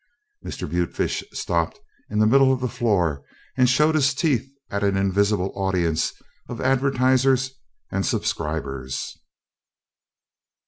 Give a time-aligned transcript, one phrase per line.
[0.43, 0.67] Mr.
[0.67, 3.23] Butefish stopped in the middle of the floor
[3.55, 6.11] and showed his teeth at an invisible audience
[6.49, 7.51] of advertisers
[7.91, 9.15] and subscribers.